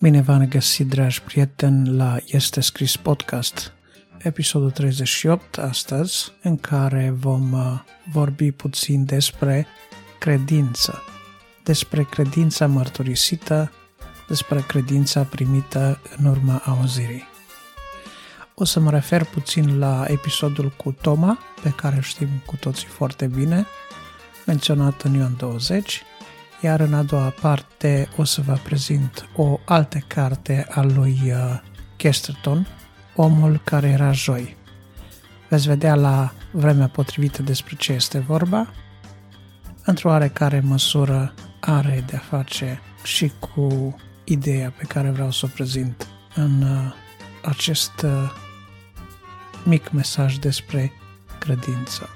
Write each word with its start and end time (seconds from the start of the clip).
Bine 0.00 0.20
v-am 0.20 0.48
găsit, 0.48 0.88
dragi 0.88 1.22
prieteni, 1.22 1.96
la 1.96 2.16
Este 2.26 2.60
Scris 2.60 2.96
Podcast, 2.96 3.72
episodul 4.18 4.70
38 4.70 5.58
astăzi, 5.58 6.32
în 6.42 6.56
care 6.56 7.14
vom 7.16 7.52
uh, 7.52 7.80
vorbi 8.12 8.50
puțin 8.50 9.04
despre 9.04 9.66
credință, 10.18 11.02
despre 11.64 12.02
credința 12.02 12.66
mărturisită, 12.66 13.72
despre 14.28 14.64
credința 14.68 15.22
primită 15.22 16.00
în 16.16 16.24
urma 16.24 16.62
auzirii. 16.64 17.28
O 18.54 18.64
să 18.64 18.80
mă 18.80 18.90
refer 18.90 19.24
puțin 19.24 19.78
la 19.78 20.04
episodul 20.08 20.72
cu 20.76 20.92
Toma, 20.92 21.38
pe 21.62 21.70
care 21.70 21.96
îl 21.96 22.02
știm 22.02 22.28
cu 22.46 22.56
toții 22.56 22.88
foarte 22.88 23.26
bine, 23.26 23.66
menționat 24.46 25.02
în 25.02 25.14
Ioan 25.14 25.34
20, 25.36 26.02
iar 26.60 26.80
în 26.80 26.94
a 26.94 27.02
doua 27.02 27.34
parte 27.40 28.08
o 28.16 28.24
să 28.24 28.40
vă 28.40 28.58
prezint 28.64 29.28
o 29.36 29.58
altă 29.64 29.98
carte 30.06 30.66
a 30.70 30.82
lui 30.82 31.20
uh, 31.24 31.60
Chesterton, 31.96 32.66
Omul 33.14 33.60
care 33.64 33.88
era 33.88 34.12
joi. 34.12 34.56
Veți 35.48 35.66
vedea 35.66 35.94
la 35.94 36.32
vremea 36.50 36.88
potrivită 36.88 37.42
despre 37.42 37.74
ce 37.76 37.92
este 37.92 38.18
vorba. 38.18 38.70
Într-o 39.84 40.08
oarecare 40.08 40.60
măsură 40.60 41.34
are 41.60 42.04
de-a 42.06 42.22
face 42.28 42.80
și 43.02 43.32
cu 43.38 43.96
ideea 44.24 44.72
pe 44.78 44.84
care 44.84 45.10
vreau 45.10 45.30
să 45.30 45.46
o 45.46 45.48
prezint 45.54 46.06
în 46.34 46.62
uh, 46.62 46.92
acest 47.42 48.02
uh, 48.04 48.30
mic 49.64 49.90
mesaj 49.90 50.36
despre 50.36 50.92
credință. 51.38 52.08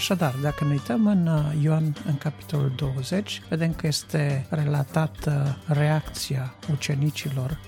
Așadar, 0.00 0.34
dacă 0.42 0.64
ne 0.64 0.70
uităm 0.70 1.06
în 1.06 1.26
uh, 1.26 1.62
Ioan, 1.62 1.96
în 2.06 2.16
capitolul 2.16 2.72
20, 2.76 3.42
vedem 3.48 3.72
că 3.72 3.86
este 3.86 4.46
relatată 4.50 5.58
reacția 5.66 6.54
ucenicilor 6.72 7.60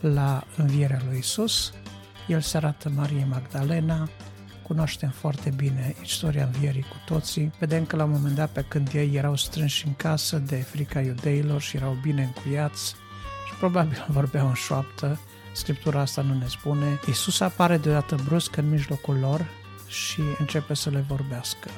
la 0.00 0.44
învierea 0.56 1.00
lui 1.08 1.18
Isus. 1.18 1.72
El 2.26 2.40
se 2.40 2.56
arată 2.56 2.88
Marie 2.94 3.26
Magdalena, 3.30 4.08
cunoaștem 4.62 5.08
foarte 5.08 5.50
bine 5.56 5.94
istoria 6.02 6.44
învierii 6.44 6.82
cu 6.82 6.96
toții. 7.06 7.52
Vedem 7.58 7.84
că 7.84 7.96
la 7.96 8.04
un 8.04 8.10
moment 8.10 8.34
dat, 8.34 8.50
pe 8.50 8.64
când 8.68 8.90
ei 8.92 9.14
erau 9.14 9.36
strânși 9.36 9.86
în 9.86 9.94
casă 9.94 10.38
de 10.38 10.56
frica 10.56 11.00
iudeilor 11.00 11.60
și 11.60 11.76
erau 11.76 11.96
bine 12.02 12.22
încuiați 12.22 12.94
și 13.48 13.54
probabil 13.58 14.06
vorbeau 14.18 14.46
în 14.46 14.54
șoaptă, 14.54 15.20
Scriptura 15.52 16.00
asta 16.00 16.22
nu 16.22 16.34
ne 16.34 16.46
spune. 16.46 17.00
Isus 17.08 17.40
apare 17.40 17.76
deodată 17.76 18.16
brusc 18.24 18.56
în 18.56 18.68
mijlocul 18.68 19.18
lor 19.18 19.46
și 19.86 20.20
începe 20.38 20.74
să 20.74 20.90
le 20.90 21.04
vorbească. 21.08 21.70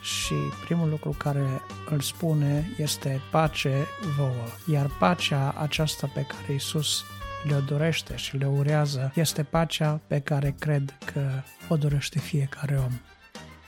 Și 0.00 0.34
primul 0.64 0.88
lucru 0.88 1.10
care 1.10 1.62
îl 1.90 2.00
spune 2.00 2.70
este 2.76 3.20
pace 3.30 3.86
vouă. 4.16 4.46
Iar 4.66 4.90
pacea 4.98 5.54
aceasta 5.58 6.10
pe 6.14 6.26
care 6.26 6.52
Isus 6.52 7.04
le-o 7.44 7.60
dorește 7.60 8.16
și 8.16 8.36
le 8.36 8.46
urează 8.46 9.12
este 9.14 9.42
pacea 9.42 10.00
pe 10.06 10.20
care 10.20 10.54
cred 10.58 10.98
că 11.12 11.30
o 11.68 11.76
dorește 11.76 12.18
fiecare 12.18 12.76
om. 12.76 12.92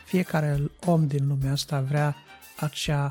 Fiecare 0.05 0.61
om 0.85 1.07
din 1.07 1.27
lumea 1.27 1.53
asta 1.53 1.81
vrea 1.81 2.17
acea 2.61 3.11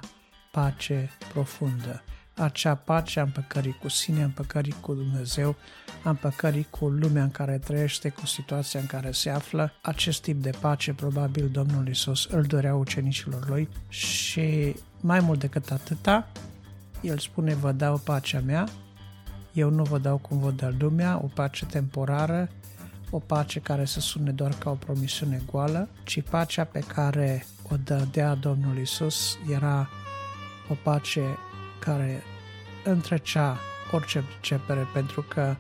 pace 0.52 1.10
profundă, 1.34 2.04
acea 2.36 2.76
pace 2.76 3.20
a 3.20 3.24
împăcării 3.24 3.78
cu 3.82 3.90
sine, 3.90 4.22
a 4.22 4.26
împăcării 4.26 4.76
cu 4.82 4.94
Dumnezeu, 4.94 5.56
a 6.04 6.10
împăcării 6.10 6.68
cu 6.70 6.88
lumea 6.88 7.24
în 7.24 7.32
care 7.32 7.58
trăiește, 7.58 8.10
cu 8.10 8.26
situația 8.26 8.80
în 8.80 8.86
care 8.86 9.12
se 9.12 9.30
află. 9.30 9.72
Acest 9.82 10.22
tip 10.22 10.42
de 10.42 10.50
pace, 10.60 10.94
probabil, 10.94 11.50
Domnul 11.52 11.88
Isus 11.88 12.26
îl 12.26 12.44
dorea 12.44 12.76
ucenicilor 12.76 13.48
lui 13.48 13.70
și 13.88 14.76
mai 15.02 15.20
mult 15.20 15.40
decât 15.40 15.72
atâta, 15.72 16.28
el 17.02 17.18
spune, 17.18 17.54
vă 17.54 17.72
dau 17.72 17.98
pacea 17.98 18.40
mea, 18.40 18.68
eu 19.54 19.70
nu 19.70 19.84
vă 19.84 19.98
dau 19.98 20.18
cum 20.18 20.40
vă 20.40 20.52
dă 20.52 20.74
lumea, 20.80 21.20
o 21.24 21.28
pace 21.28 21.66
temporară, 21.66 22.50
o 23.10 23.20
pace 23.20 23.60
care 23.60 23.86
să 23.86 24.00
sune 24.00 24.32
doar 24.32 24.54
ca 24.58 24.70
o 24.70 24.74
promisiune 24.74 25.42
goală, 25.52 25.90
ci 26.04 26.22
pacea 26.22 26.64
pe 26.64 26.80
care 26.80 27.46
o 27.72 27.76
dădea 27.84 28.36
Domnul 28.36 28.78
Isus 28.78 29.38
era 29.52 29.90
o 30.70 30.74
pace 30.84 31.38
care 31.86 32.24
întrecea 32.84 33.58
orice 33.92 34.20
pricepere 34.20 34.88
pentru 34.94 35.22
că 35.22 35.56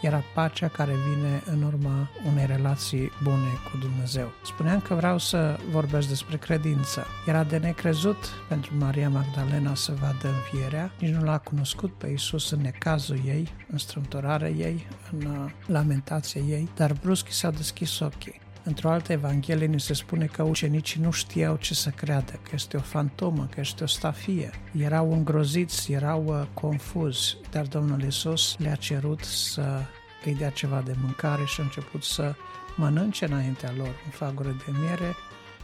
era 0.00 0.22
pacea 0.34 0.68
care 0.68 0.92
vine 0.92 1.42
în 1.46 1.62
urma 1.62 2.10
unei 2.26 2.46
relații 2.46 3.12
bune 3.22 3.50
cu 3.70 3.76
Dumnezeu. 3.76 4.32
Spuneam 4.44 4.80
că 4.80 4.94
vreau 4.94 5.18
să 5.18 5.58
vorbesc 5.70 6.08
despre 6.08 6.36
credință. 6.36 7.06
Era 7.26 7.44
de 7.44 7.56
necrezut 7.56 8.16
pentru 8.48 8.72
Maria 8.78 9.08
Magdalena 9.08 9.74
să 9.74 9.92
vadă 9.92 10.28
învierea, 10.28 10.90
nici 11.00 11.14
nu 11.14 11.24
l-a 11.24 11.38
cunoscut 11.38 11.92
pe 11.92 12.06
Isus 12.06 12.50
în 12.50 12.60
necazul 12.60 13.20
ei, 13.26 13.48
în 13.70 13.78
strâmtorarea 13.78 14.48
ei, 14.48 14.86
în 15.12 15.26
uh, 15.26 15.50
lamentația 15.66 16.40
ei, 16.40 16.68
dar 16.74 16.92
brusc 16.92 17.30
s-au 17.30 17.50
deschis 17.50 17.98
ochii. 17.98 18.45
Într-o 18.68 18.90
altă 18.90 19.12
evanghelie 19.12 19.66
ni 19.66 19.80
se 19.80 19.94
spune 19.94 20.26
că 20.26 20.42
ucenicii 20.42 21.00
nu 21.00 21.10
știau 21.10 21.56
ce 21.56 21.74
să 21.74 21.90
creadă, 21.90 22.32
că 22.32 22.50
este 22.52 22.76
o 22.76 22.80
fantomă, 22.80 23.48
că 23.50 23.60
este 23.60 23.84
o 23.84 23.86
stafie. 23.86 24.50
Erau 24.78 25.12
îngroziți, 25.12 25.92
erau 25.92 26.24
uh, 26.26 26.46
confuzi, 26.54 27.36
dar 27.50 27.66
Domnul 27.66 28.02
Isus 28.02 28.56
le-a 28.58 28.74
cerut 28.74 29.24
să 29.24 29.82
îi 30.24 30.34
dea 30.34 30.50
ceva 30.50 30.80
de 30.80 30.94
mâncare 31.02 31.44
și 31.44 31.60
a 31.60 31.62
început 31.62 32.02
să 32.02 32.34
mănânce 32.76 33.24
înaintea 33.24 33.72
lor 33.76 33.86
un 34.04 34.10
fagure 34.10 34.56
de 34.66 34.78
miere 34.80 35.14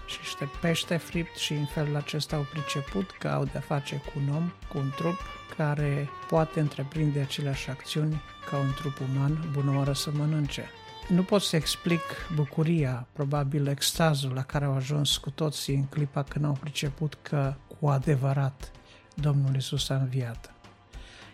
și 0.07 0.17
niște 0.21 0.51
pește 0.61 0.97
fript 0.97 1.37
și 1.37 1.53
în 1.53 1.65
felul 1.65 1.97
acesta 1.97 2.37
au 2.37 2.47
priceput 2.53 3.11
că 3.19 3.29
au 3.29 3.45
de-a 3.45 3.61
face 3.61 3.97
cu 3.97 4.13
un 4.17 4.35
om, 4.35 4.53
cu 4.69 4.79
un 4.79 4.93
trup 4.97 5.19
care 5.57 6.09
poate 6.29 6.61
întreprinde 6.61 7.21
aceleași 7.21 7.71
acțiuni 7.71 8.23
ca 8.51 8.57
un 8.57 8.73
trup 8.75 9.01
uman, 9.01 9.49
bună 9.53 9.77
oară 9.77 9.93
să 9.93 10.11
mănânce. 10.13 10.71
Nu 11.09 11.23
pot 11.23 11.43
să 11.43 11.57
explic 11.57 12.01
bucuria, 12.35 13.07
probabil 13.13 13.67
extazul 13.67 14.33
la 14.33 14.43
care 14.43 14.65
au 14.65 14.75
ajuns 14.75 15.17
cu 15.17 15.31
toții 15.31 15.75
în 15.75 15.85
clipa 15.85 16.23
când 16.23 16.45
au 16.45 16.57
priceput 16.61 17.19
că 17.23 17.55
cu 17.79 17.89
adevărat 17.89 18.71
Domnul 19.15 19.55
Isus 19.57 19.89
a 19.89 19.95
înviat. 19.95 20.55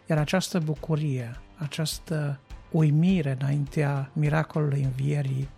Iar 0.07 0.19
această 0.19 0.59
bucurie, 0.59 1.41
această 1.57 2.41
uimire 2.71 3.37
înaintea 3.41 4.11
miracolului 4.13 4.83
învierii 4.83 5.49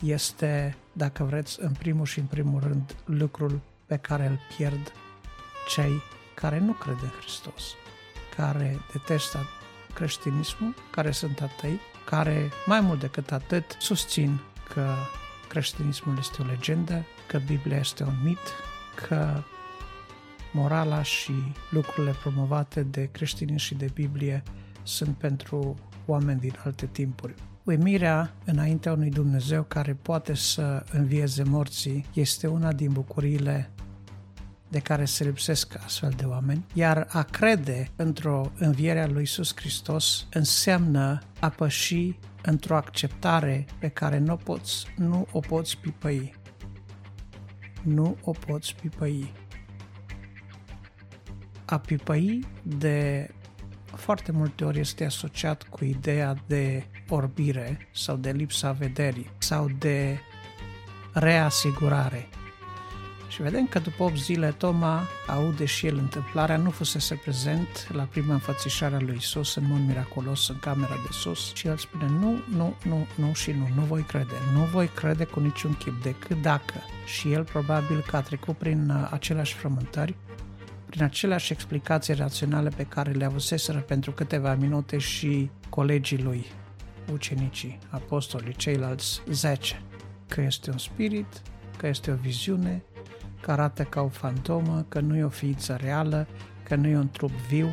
este, 0.00 0.76
dacă 0.92 1.24
vreți, 1.24 1.62
în 1.62 1.72
primul 1.72 2.06
și 2.06 2.18
în 2.18 2.24
primul 2.24 2.60
rând, 2.60 2.94
lucrul 3.04 3.60
pe 3.86 3.96
care 3.96 4.26
îl 4.26 4.38
pierd 4.56 4.92
cei 5.68 6.02
care 6.34 6.58
nu 6.58 6.72
cred 6.72 6.96
în 7.02 7.10
Hristos, 7.20 7.62
care 8.36 8.78
detestă 8.92 9.38
creștinismul, 9.94 10.74
care 10.90 11.10
sunt 11.10 11.40
atei, 11.40 11.80
care, 12.10 12.50
mai 12.66 12.80
mult 12.80 13.00
decât 13.00 13.32
atât, 13.32 13.76
susțin 13.78 14.40
că 14.74 14.94
creștinismul 15.48 16.16
este 16.18 16.42
o 16.42 16.44
legendă, 16.44 17.04
că 17.26 17.40
Biblia 17.46 17.76
este 17.76 18.02
un 18.02 18.14
mit, 18.24 18.38
că 19.08 19.42
morala 20.52 21.02
și 21.02 21.32
lucrurile 21.70 22.14
promovate 22.22 22.82
de 22.82 23.08
creștinism 23.12 23.64
și 23.64 23.74
de 23.74 23.90
Biblie 23.94 24.42
sunt 24.82 25.16
pentru 25.16 25.76
oameni 26.06 26.40
din 26.40 26.54
alte 26.64 26.86
timpuri. 26.86 27.34
Uimirea 27.64 28.34
înaintea 28.44 28.92
unui 28.92 29.10
Dumnezeu 29.10 29.62
care 29.62 29.98
poate 30.02 30.34
să 30.34 30.84
învieze 30.92 31.42
morții 31.42 32.06
este 32.14 32.46
una 32.46 32.72
din 32.72 32.92
bucuriile 32.92 33.70
de 34.68 34.78
care 34.78 35.04
se 35.04 35.24
lipsesc 35.24 35.74
astfel 35.84 36.12
de 36.16 36.24
oameni, 36.24 36.64
iar 36.74 37.06
a 37.10 37.22
crede 37.22 37.88
într-o 37.96 38.52
înviere 38.58 39.00
a 39.00 39.06
lui 39.06 39.18
Iisus 39.18 39.52
Hristos 39.56 40.26
înseamnă 40.32 41.18
a 41.40 41.48
păși 41.48 42.16
într-o 42.42 42.76
acceptare 42.76 43.66
pe 43.78 43.88
care 43.88 44.18
nu, 44.18 44.36
poți, 44.36 44.86
nu 44.96 45.26
o 45.32 45.40
poți 45.40 45.78
pipăi. 45.78 46.34
Nu 47.82 48.16
o 48.22 48.30
poți 48.30 48.74
pipăi. 48.74 49.32
A 51.64 51.78
pipăi 51.78 52.46
de 52.62 53.28
foarte 53.84 54.32
multe 54.32 54.64
ori 54.64 54.78
este 54.78 55.04
asociat 55.04 55.62
cu 55.62 55.84
ideea 55.84 56.34
de 56.46 56.84
orbire 57.08 57.88
sau 57.92 58.16
de 58.16 58.30
lipsa 58.30 58.72
vederii 58.72 59.30
sau 59.38 59.68
de 59.78 60.18
reasigurare. 61.12 62.28
Și 63.28 63.42
vedem 63.42 63.66
că 63.66 63.78
după 63.78 64.02
8 64.02 64.16
zile 64.16 64.54
Toma 64.58 65.02
aude 65.26 65.64
și 65.64 65.86
el 65.86 65.96
întâmplarea, 65.96 66.56
nu 66.56 66.70
fusese 66.70 67.14
prezent 67.14 67.88
la 67.92 68.02
prima 68.02 68.32
înfățișare 68.32 68.94
a 68.94 69.00
lui 69.00 69.16
Isus 69.16 69.54
în 69.54 69.64
mod 69.66 69.80
miraculos 69.86 70.48
în 70.48 70.58
camera 70.58 70.94
de 70.94 71.08
sus. 71.10 71.54
Și 71.54 71.66
el 71.66 71.76
spune 71.76 72.06
nu, 72.06 72.42
nu, 72.56 72.76
nu, 72.84 73.06
nu 73.14 73.34
și 73.34 73.50
nu, 73.50 73.68
nu 73.74 73.82
voi 73.82 74.02
crede, 74.02 74.34
nu 74.52 74.60
voi 74.60 74.86
crede 74.86 75.24
cu 75.24 75.40
niciun 75.40 75.72
chip 75.72 76.02
decât 76.02 76.42
dacă. 76.42 76.74
Și 77.06 77.32
el 77.32 77.44
probabil 77.44 78.04
că 78.10 78.16
a 78.16 78.20
trecut 78.20 78.56
prin 78.56 78.90
uh, 78.90 79.08
aceleași 79.10 79.54
frământări, 79.54 80.16
prin 80.86 81.02
aceleași 81.02 81.52
explicații 81.52 82.14
raționale 82.14 82.68
pe 82.76 82.82
care 82.82 83.10
le 83.10 83.24
avuseseră 83.24 83.78
pentru 83.78 84.12
câteva 84.12 84.54
minute 84.54 84.98
și 84.98 85.50
colegii 85.68 86.22
lui 86.22 86.46
ucenicii, 87.12 87.78
apostolii, 87.88 88.54
ceilalți 88.54 89.22
zece, 89.30 89.82
că 90.28 90.40
este 90.40 90.70
un 90.70 90.78
spirit, 90.78 91.42
că 91.76 91.86
este 91.86 92.10
o 92.10 92.14
viziune, 92.14 92.82
că 93.40 93.50
arată 93.50 93.82
ca 93.82 94.00
o 94.00 94.08
fantomă, 94.08 94.84
că 94.88 95.00
nu 95.00 95.16
e 95.16 95.24
o 95.24 95.28
ființă 95.28 95.78
reală, 95.80 96.26
că 96.62 96.74
nu 96.74 96.88
e 96.88 96.96
un 96.96 97.08
trup 97.08 97.30
viu, 97.30 97.68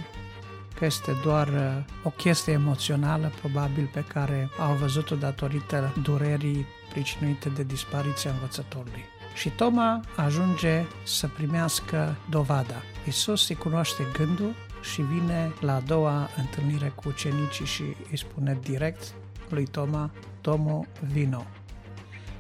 că 0.76 0.86
este 0.86 1.12
doar 1.24 1.48
uh, 1.48 1.84
o 2.04 2.10
chestie 2.10 2.54
emoțională, 2.54 3.32
probabil, 3.42 3.90
pe 3.94 4.04
care 4.04 4.50
au 4.60 4.74
văzut-o 4.74 5.16
datorită 5.16 5.94
durerii 6.02 6.66
pricinuite 6.90 7.50
de 7.50 7.64
dispariția 7.64 8.32
învățătorului. 8.32 9.04
Și 9.36 9.50
Toma 9.50 10.02
ajunge 10.16 10.84
să 11.04 11.28
primească 11.28 12.16
dovada. 12.30 12.82
Isus 13.08 13.50
îi 13.50 13.56
cunoaște 13.56 14.04
gândul 14.14 14.54
și 14.82 15.02
vine 15.02 15.52
la 15.60 15.76
a 15.76 15.80
doua 15.80 16.30
întâlnire 16.38 16.92
cu 16.96 17.04
ucenicii 17.08 17.66
și 17.66 17.84
îi 18.12 18.18
spune 18.18 18.58
direct 18.62 19.14
lui 19.50 19.66
Toma, 19.66 20.12
Tomo, 20.42 20.86
vino. 21.12 21.46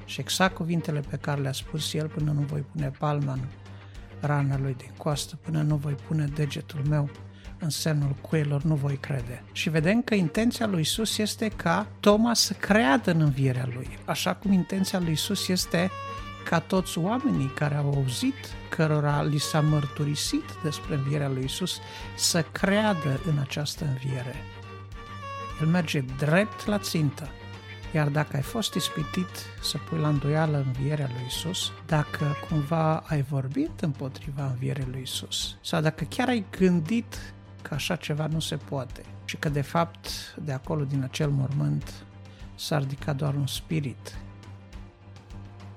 Și 0.06 0.20
exact 0.20 0.56
cuvintele 0.56 1.00
pe 1.00 1.18
care 1.18 1.42
le-a 1.42 1.52
spus 1.52 1.94
el 1.94 2.08
până 2.08 2.32
nu 2.32 2.42
voi 2.42 2.66
pune 2.72 2.92
palma 3.00 3.32
în 3.32 3.40
rana 4.20 4.58
lui 4.58 4.74
din 4.78 4.92
coastă, 4.98 5.36
până 5.42 5.62
nu 5.62 5.76
voi 5.76 5.96
pune 6.08 6.26
degetul 6.26 6.82
meu 6.90 7.10
în 7.60 7.70
semnul 7.70 8.16
cuielor, 8.22 8.64
nu 8.64 8.76
voi 8.76 8.98
crede. 8.98 9.44
Și 9.52 9.70
vedem 9.70 10.02
că 10.02 10.16
intenția 10.16 10.68
lui 10.68 10.82
Isus 10.82 11.18
este 11.18 11.48
ca 11.48 11.88
Toma 12.00 12.34
să 12.34 12.54
creadă 12.54 13.12
în 13.12 13.22
învierea 13.22 13.68
lui, 13.74 13.98
așa 14.06 14.36
cum 14.36 14.52
intenția 14.52 15.00
lui 15.00 15.12
Isus 15.12 15.48
este 15.48 15.92
ca 16.50 16.60
toți 16.60 16.98
oamenii 16.98 17.52
care 17.56 17.76
au 17.76 17.94
auzit, 17.94 18.34
cărora 18.70 19.22
li 19.22 19.38
s-a 19.38 19.62
mărturisit 19.62 20.44
despre 20.64 20.96
învierea 20.96 21.30
lui 21.30 21.44
Isus, 21.44 21.80
să 22.16 22.46
creadă 22.52 23.20
în 23.26 23.38
această 23.38 23.86
înviere. 23.86 24.36
El 25.62 25.68
merge 25.68 26.04
drept 26.18 26.66
la 26.66 26.78
țintă. 26.78 27.30
Iar 27.94 28.10
dacă 28.10 28.36
ai 28.36 28.42
fost 28.42 28.74
ispitit 28.74 29.30
să 29.62 29.78
pui 29.78 30.00
la 30.00 30.08
îndoială 30.08 30.64
învierea 30.66 31.10
lui 31.14 31.26
Isus, 31.28 31.72
dacă 31.86 32.36
cumva 32.50 32.98
ai 32.98 33.22
vorbit 33.22 33.82
împotriva 33.82 34.46
învierii 34.46 34.88
lui 34.92 35.02
Isus, 35.02 35.58
sau 35.62 35.82
dacă 35.82 36.04
chiar 36.04 36.28
ai 36.28 36.46
gândit 36.58 37.34
că 37.62 37.74
așa 37.74 37.96
ceva 37.96 38.28
nu 38.28 38.40
se 38.40 38.56
poate 38.56 39.02
și 39.26 39.38
că 39.38 39.50
de 39.50 39.62
fapt 39.62 40.36
de 40.44 40.52
acolo 40.52 40.84
din 40.84 41.04
acel 41.04 41.30
mormânt 41.30 41.94
s-a 42.56 42.78
ridicat 42.78 43.16
doar 43.16 43.34
un 43.34 43.48
spirit 43.48 44.18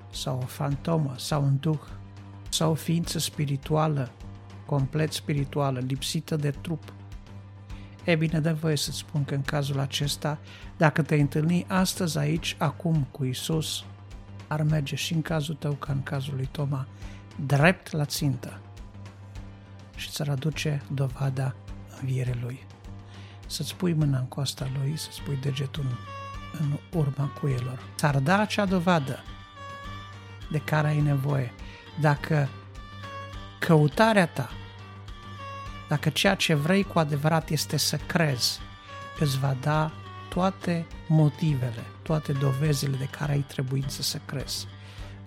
sau 0.09 0.39
o 0.43 0.45
fantomă 0.45 1.13
sau 1.17 1.43
un 1.43 1.57
duh 1.59 1.81
sau 2.49 2.71
o 2.71 2.73
ființă 2.73 3.19
spirituală, 3.19 4.11
complet 4.65 5.13
spirituală, 5.13 5.79
lipsită 5.79 6.35
de 6.35 6.51
trup. 6.51 6.93
E 8.09 8.15
bine, 8.15 8.39
dă 8.39 8.53
voie 8.53 8.75
să-ți 8.75 8.97
spun 8.97 9.25
că 9.25 9.33
în 9.35 9.41
cazul 9.41 9.79
acesta, 9.79 10.39
dacă 10.77 11.01
te 11.01 11.15
întâlni 11.15 11.65
astăzi 11.67 12.17
aici, 12.17 12.55
acum 12.59 13.07
cu 13.11 13.25
Isus, 13.25 13.83
ar 14.47 14.61
merge 14.61 14.95
și 14.95 15.13
în 15.13 15.21
cazul 15.21 15.55
tău 15.55 15.71
ca 15.71 15.91
în 15.91 16.03
cazul 16.03 16.35
lui 16.35 16.49
Toma, 16.51 16.87
drept 17.45 17.91
la 17.91 18.05
țintă 18.05 18.59
și 19.95 20.09
ți-ar 20.09 20.29
aduce 20.29 20.81
dovada 20.93 21.55
învierii 21.99 22.39
lui. 22.41 22.65
Să-ți 23.47 23.75
pui 23.75 23.93
mâna 23.93 24.17
în 24.17 24.25
coasta 24.25 24.67
lui, 24.79 24.97
să-ți 24.97 25.21
pui 25.21 25.37
degetul 25.41 25.85
în 26.59 26.99
urma 26.99 27.31
cuielor. 27.39 27.79
Ți-ar 27.95 28.19
da 28.19 28.39
acea 28.39 28.65
dovadă 28.65 29.19
de 30.51 30.57
care 30.59 30.87
ai 30.87 31.01
nevoie. 31.01 31.51
Dacă 32.01 32.49
căutarea 33.59 34.27
ta, 34.27 34.49
dacă 35.89 36.09
ceea 36.09 36.35
ce 36.35 36.53
vrei 36.53 36.83
cu 36.83 36.99
adevărat 36.99 37.49
este 37.49 37.77
să 37.77 37.97
crezi, 37.97 38.59
îți 39.19 39.39
va 39.39 39.55
da 39.61 39.91
toate 40.29 40.85
motivele, 41.07 41.83
toate 42.01 42.31
dovezile 42.31 42.97
de 42.97 43.07
care 43.17 43.31
ai 43.31 43.45
trebuință 43.47 44.01
să 44.01 44.19
crezi. 44.25 44.67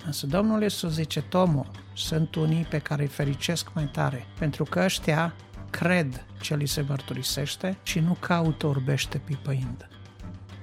Însă 0.04 0.26
Domnul 0.26 0.62
Iisus 0.62 0.92
zice, 0.92 1.22
Tomo, 1.22 1.66
sunt 1.92 2.34
unii 2.34 2.64
pe 2.64 2.78
care 2.78 3.02
îi 3.02 3.08
fericesc 3.08 3.68
mai 3.74 3.84
tare, 3.84 4.26
pentru 4.38 4.64
că 4.64 4.80
ăștia 4.84 5.34
cred 5.70 6.26
ce 6.40 6.56
li 6.56 6.66
se 6.66 6.84
mărturisește 6.88 7.78
și 7.82 7.98
nu 7.98 8.16
caută 8.20 8.66
orbește 8.66 9.18
pipăind. 9.18 9.88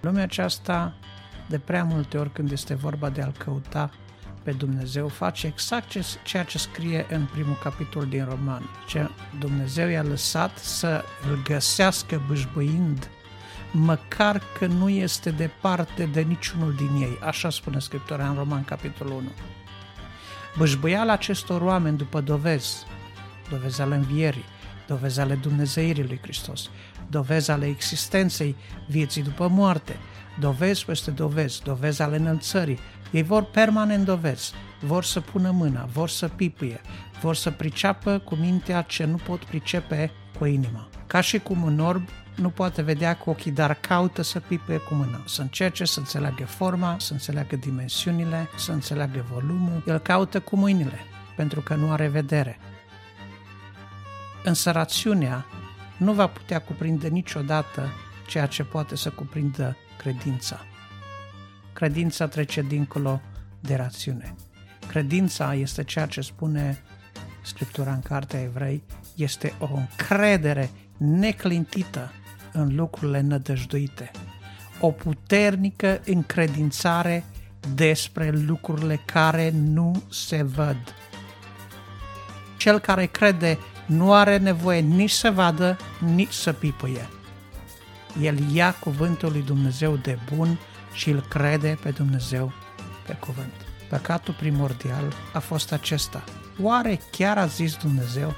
Lumea 0.01 0.23
aceasta, 0.23 0.95
de 1.47 1.59
prea 1.59 1.83
multe 1.83 2.17
ori 2.17 2.31
când 2.31 2.51
este 2.51 2.73
vorba 2.73 3.09
de 3.09 3.21
a-L 3.21 3.33
căuta 3.37 3.89
pe 4.49 4.55
Dumnezeu, 4.55 5.07
face 5.07 5.47
exact 5.47 5.91
ceea 6.23 6.43
ce 6.43 6.57
scrie 6.57 7.05
în 7.09 7.25
primul 7.31 7.57
capitol 7.63 8.05
din 8.05 8.25
Roman. 8.29 8.69
Ce 8.87 9.09
Dumnezeu 9.39 9.89
i-a 9.89 10.03
lăsat 10.03 10.57
să 10.57 11.03
îl 11.29 11.41
găsească 11.43 12.21
bâșbâind 12.27 13.09
măcar 13.71 14.41
că 14.59 14.65
nu 14.65 14.89
este 14.89 15.31
departe 15.31 16.05
de 16.05 16.21
niciunul 16.21 16.73
din 16.73 17.01
ei. 17.01 17.17
Așa 17.21 17.49
spune 17.49 17.79
Scriptura 17.79 18.27
în 18.29 18.35
Roman, 18.35 18.63
capitolul 18.63 19.13
1. 19.13 19.31
Bâșbâiala 20.57 21.13
acestor 21.13 21.61
oameni 21.61 21.97
după 21.97 22.21
dovezi, 22.21 22.85
dovezi 23.49 23.81
ale 23.81 23.95
învierii, 23.95 24.45
dovezi 24.87 25.19
ale 25.19 25.35
Dumnezeirii 25.35 26.03
lui 26.03 26.19
Hristos, 26.21 26.69
dovezi 27.09 27.51
ale 27.51 27.65
existenței 27.65 28.55
vieții 28.87 29.23
după 29.23 29.47
moarte, 29.47 29.97
dovezi 30.39 30.85
peste 30.85 31.11
dovezi, 31.11 31.63
dovezi 31.63 32.01
ale 32.01 32.15
înălțării. 32.15 32.79
Ei 33.11 33.23
vor 33.23 33.44
permanent 33.44 34.06
dovezi, 34.06 34.53
vor 34.81 35.03
să 35.03 35.19
pună 35.19 35.51
mâna, 35.51 35.85
vor 35.85 36.09
să 36.09 36.27
pipuie, 36.27 36.81
vor 37.21 37.35
să 37.35 37.51
priceapă 37.51 38.17
cu 38.17 38.35
mintea 38.35 38.81
ce 38.81 39.06
nu 39.06 39.15
pot 39.15 39.44
pricepe 39.44 40.11
cu 40.38 40.45
inima. 40.45 40.89
Ca 41.07 41.21
și 41.21 41.39
cum 41.39 41.63
un 41.63 41.79
orb 41.79 42.09
nu 42.35 42.50
poate 42.50 42.81
vedea 42.81 43.17
cu 43.17 43.29
ochii, 43.29 43.51
dar 43.51 43.73
caută 43.73 44.21
să 44.21 44.39
pipe 44.39 44.77
cu 44.77 44.94
mâna, 44.94 45.23
să 45.25 45.41
încerce 45.41 45.85
să 45.85 46.00
înțeleagă 46.00 46.45
forma, 46.45 46.95
să 47.00 47.13
înțeleagă 47.13 47.56
dimensiunile, 47.56 48.50
să 48.57 48.71
înțeleagă 48.71 49.25
volumul. 49.31 49.83
El 49.88 49.97
caută 49.97 50.39
cu 50.39 50.56
mâinile, 50.56 51.00
pentru 51.35 51.61
că 51.61 51.75
nu 51.75 51.91
are 51.91 52.07
vedere. 52.07 52.59
Însă 54.44 54.71
rațiunea 54.71 55.45
nu 55.97 56.13
va 56.13 56.27
putea 56.27 56.61
cuprinde 56.61 57.07
niciodată 57.07 57.89
ceea 58.27 58.45
ce 58.45 58.63
poate 58.63 58.95
să 58.95 59.09
cuprindă 59.09 59.77
credința. 59.97 60.59
Credința 61.79 62.27
trece 62.27 62.61
dincolo 62.61 63.21
de 63.59 63.75
rațiune. 63.75 64.35
Credința 64.87 65.53
este 65.53 65.83
ceea 65.83 66.05
ce 66.05 66.21
spune 66.21 66.83
Scriptura 67.41 67.91
în 67.91 67.99
Cartea 67.99 68.41
Evrei, 68.41 68.83
este 69.15 69.53
o 69.59 69.69
încredere 69.75 70.69
neclintită 70.97 72.11
în 72.54 72.75
lucrurile 72.75 73.21
nădăjduite, 73.21 74.11
o 74.80 74.92
puternică 74.92 76.01
încredințare 76.06 77.23
despre 77.73 78.30
lucrurile 78.30 79.01
care 79.06 79.49
nu 79.49 80.04
se 80.09 80.44
văd. 80.44 80.95
Cel 82.57 82.80
care 82.80 83.06
crede 83.06 83.57
nu 83.85 84.13
are 84.13 84.37
nevoie 84.37 84.80
nici 84.80 85.11
să 85.11 85.31
vadă, 85.31 85.77
nici 86.15 86.33
să 86.33 86.54
pipăie. 86.54 87.09
El 88.21 88.54
ia 88.54 88.73
cuvântul 88.73 89.31
lui 89.31 89.42
Dumnezeu 89.42 89.95
de 89.95 90.18
bun 90.35 90.59
și 90.99 91.09
îl 91.09 91.21
crede 91.21 91.77
pe 91.81 91.89
Dumnezeu 91.89 92.51
pe 93.06 93.13
cuvânt. 93.13 93.53
Păcatul 93.89 94.33
primordial 94.33 95.13
a 95.33 95.39
fost 95.39 95.71
acesta. 95.71 96.23
Oare 96.61 96.99
chiar 97.11 97.37
a 97.37 97.45
zis 97.45 97.75
Dumnezeu? 97.75 98.33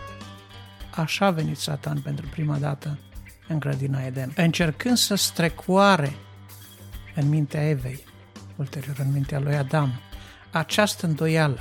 Așa 0.96 1.26
a 1.26 1.32
venit 1.32 1.58
Satan 1.58 2.00
pentru 2.00 2.28
prima 2.28 2.58
dată 2.58 2.98
în 3.48 3.60
grădina 3.60 4.06
Eden, 4.06 4.34
încercând 4.36 4.98
să 4.98 5.16
strecoare 5.16 6.16
în 7.16 7.30
mintea 7.30 7.70
Evei, 7.70 8.04
ulterior 8.56 8.96
în 9.00 9.12
mintea 9.12 9.40
lui 9.40 9.56
Adam, 9.56 10.00
această 10.52 11.06
îndoială 11.06 11.60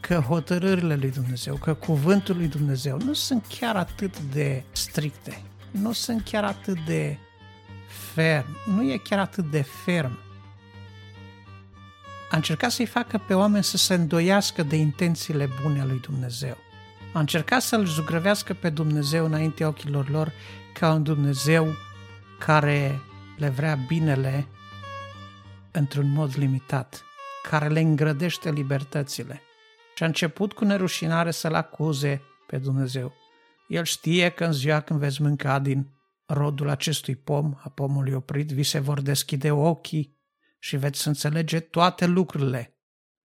că 0.00 0.14
hotărârile 0.14 0.94
lui 0.94 1.10
Dumnezeu, 1.10 1.54
că 1.56 1.74
cuvântul 1.74 2.36
lui 2.36 2.48
Dumnezeu 2.48 2.98
nu 3.04 3.12
sunt 3.12 3.46
chiar 3.58 3.76
atât 3.76 4.18
de 4.20 4.64
stricte, 4.72 5.42
nu 5.70 5.92
sunt 5.92 6.22
chiar 6.22 6.44
atât 6.44 6.78
de 6.86 7.18
ferm, 7.86 8.56
nu 8.66 8.90
e 8.90 8.96
chiar 8.96 9.18
atât 9.18 9.50
de 9.50 9.62
ferm. 9.62 10.18
A 12.30 12.36
încercat 12.36 12.70
să-i 12.70 12.86
facă 12.86 13.22
pe 13.26 13.34
oameni 13.34 13.64
să 13.64 13.76
se 13.76 13.94
îndoiască 13.94 14.62
de 14.62 14.76
intențiile 14.76 15.48
bune 15.62 15.80
ale 15.80 15.90
lui 15.90 16.00
Dumnezeu. 16.00 16.56
A 17.12 17.18
încercat 17.18 17.62
să-L 17.62 17.84
zugrăvească 17.86 18.54
pe 18.54 18.70
Dumnezeu 18.70 19.24
înaintea 19.24 19.68
ochilor 19.68 20.08
lor 20.08 20.32
ca 20.72 20.92
un 20.92 21.02
Dumnezeu 21.02 21.66
care 22.38 23.00
le 23.36 23.48
vrea 23.48 23.74
binele 23.74 24.46
într-un 25.70 26.10
mod 26.10 26.32
limitat, 26.36 27.04
care 27.50 27.68
le 27.68 27.80
îngrădește 27.80 28.50
libertățile. 28.50 29.42
Și 29.96 30.02
a 30.02 30.06
început 30.06 30.52
cu 30.52 30.64
nerușinare 30.64 31.30
să-L 31.30 31.54
acuze 31.54 32.22
pe 32.46 32.56
Dumnezeu. 32.56 33.12
El 33.68 33.84
știe 33.84 34.28
că 34.28 34.44
în 34.44 34.52
ziua 34.52 34.80
când 34.80 35.00
veți 35.00 35.22
mânca 35.22 35.58
din 35.58 35.88
rodul 36.34 36.68
acestui 36.68 37.16
pom, 37.16 37.54
a 37.62 37.68
pomului 37.68 38.12
oprit, 38.12 38.50
vi 38.50 38.62
se 38.62 38.78
vor 38.78 39.00
deschide 39.00 39.50
ochii 39.50 40.18
și 40.58 40.76
veți 40.76 41.08
înțelege 41.08 41.60
toate 41.60 42.06
lucrurile 42.06 42.78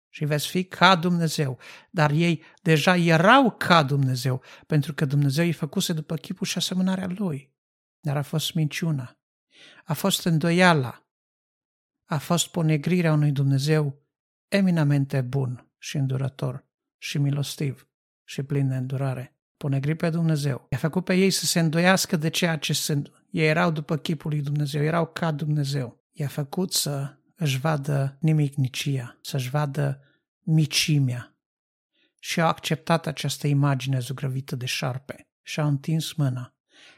și 0.09 0.25
veți 0.25 0.47
fi 0.47 0.63
ca 0.63 0.95
Dumnezeu. 0.95 1.59
Dar 1.91 2.11
ei 2.11 2.43
deja 2.61 2.95
erau 2.95 3.51
ca 3.51 3.83
Dumnezeu, 3.83 4.41
pentru 4.67 4.93
că 4.93 5.05
Dumnezeu 5.05 5.45
îi 5.45 5.53
făcuse 5.53 5.93
după 5.93 6.15
chipul 6.15 6.47
și 6.47 6.57
asemănarea 6.57 7.07
Lui. 7.07 7.53
Dar 7.99 8.17
a 8.17 8.21
fost 8.21 8.53
minciuna, 8.53 9.19
a 9.83 9.93
fost 9.93 10.25
îndoiala, 10.25 11.07
a 12.05 12.17
fost 12.17 12.47
ponegrirea 12.47 13.13
unui 13.13 13.31
Dumnezeu 13.31 14.01
eminamente 14.47 15.21
bun 15.21 15.71
și 15.77 15.97
îndurător 15.97 16.65
și 16.97 17.17
milostiv 17.17 17.87
și 18.23 18.43
plin 18.43 18.67
de 18.67 18.75
îndurare. 18.75 19.32
Ponegri 19.63 19.95
pe 19.95 20.09
Dumnezeu. 20.09 20.67
I-a 20.69 20.77
făcut 20.77 21.03
pe 21.03 21.13
ei 21.13 21.29
să 21.29 21.45
se 21.45 21.59
îndoiască 21.59 22.15
de 22.15 22.29
ceea 22.29 22.57
ce 22.57 22.73
sunt. 22.73 23.11
Ei 23.29 23.47
erau 23.47 23.71
după 23.71 23.97
chipul 23.97 24.31
lui 24.31 24.41
Dumnezeu, 24.41 24.83
erau 24.83 25.05
ca 25.05 25.31
Dumnezeu. 25.31 26.03
I-a 26.11 26.27
făcut 26.27 26.73
să 26.73 27.17
își 27.35 27.59
vadă 27.59 28.17
nimicnicia, 28.19 29.17
să-și 29.21 29.49
vadă 29.49 30.01
micimea. 30.39 31.37
Și 32.19 32.41
au 32.41 32.47
acceptat 32.47 33.07
această 33.07 33.47
imagine 33.47 33.99
zugrăvită 33.99 34.55
de 34.55 34.65
șarpe 34.65 35.27
și 35.41 35.59
au 35.59 35.67
întins 35.67 36.13
mâna, 36.13 36.55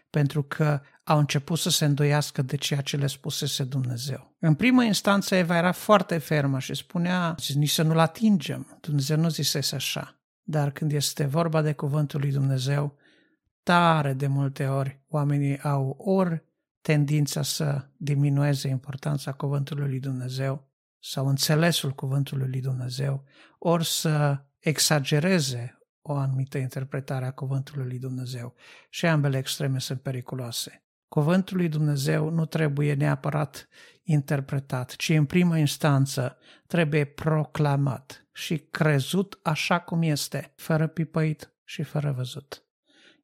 pentru 0.10 0.44
că 0.44 0.82
au 1.04 1.20
început 1.20 1.60
să 1.60 1.70
se 1.70 1.86
îndoiască 1.86 2.42
de 2.42 2.56
ceea 2.56 2.82
ce 2.82 2.98
le 2.98 3.08
spusese 3.08 3.64
Dumnezeu. 3.64 4.36
În 4.40 4.54
primă 4.54 4.84
instanță 4.84 5.36
Eva 5.36 5.58
era 5.58 5.72
foarte 5.72 6.18
fermă 6.18 6.60
și 6.60 6.74
spunea 6.74 7.36
nici 7.54 7.70
să 7.70 7.84
nu-l 7.84 8.00
atingem. 8.00 8.78
Dumnezeu 8.82 9.18
nu 9.18 9.30
zisese 9.30 9.76
așa. 9.76 10.20
Dar 10.48 10.72
când 10.72 10.92
este 10.92 11.26
vorba 11.26 11.62
de 11.62 11.74
cuvântul 11.74 12.20
lui 12.20 12.32
Dumnezeu, 12.32 12.98
tare 13.64 14.14
de 14.14 14.28
multe 14.28 14.68
ori 14.68 15.00
oamenii 15.08 15.60
au 15.60 15.96
ori 15.98 16.44
tendința 16.82 17.42
să 17.42 17.88
diminueze 17.98 18.68
importanța 18.68 19.32
cuvântului 19.32 19.88
lui 19.88 20.00
Dumnezeu 20.00 20.68
sau 21.00 21.28
înțelesul 21.28 21.92
cuvântului 21.92 22.48
lui 22.48 22.62
Dumnezeu, 22.62 23.24
ori 23.60 23.86
să 23.86 24.44
exagereze 24.60 25.80
o 26.02 26.14
anumită 26.14 26.58
interpretare 26.58 27.26
a 27.26 27.32
cuvântului 27.32 27.86
lui 27.86 28.00
Dumnezeu. 28.00 28.56
Și 28.90 29.06
ambele 29.06 29.38
extreme 29.38 29.80
sunt 29.80 30.02
periculoase. 30.02 30.85
Cuvântul 31.16 31.58
lui 31.58 31.70
Dumnezeu 31.70 32.30
nu 32.30 32.46
trebuie 32.46 32.94
neapărat 32.94 33.68
interpretat, 34.04 34.96
ci 34.96 35.10
în 35.10 35.26
primă 35.26 35.58
instanță 35.58 36.38
trebuie 36.68 37.06
proclamat 37.06 38.28
și 38.34 38.58
crezut 38.58 39.40
așa 39.44 39.80
cum 39.80 40.02
este, 40.02 40.54
fără 40.56 40.88
pipăit 40.88 41.54
și 41.64 41.84
fără 41.84 42.12
văzut. 42.12 42.64